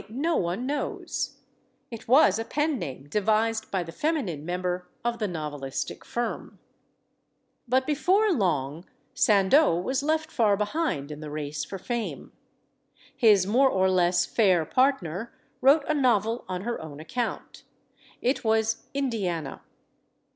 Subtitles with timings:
[0.09, 1.37] no one knows.
[1.91, 6.57] It was a pen name devised by the feminine member of the novelistic firm.
[7.67, 12.31] But before long Sandeau was left far behind in the race for fame.
[13.15, 17.61] His more or less fair partner wrote a novel on her own account.
[18.23, 19.61] It was "Indiana."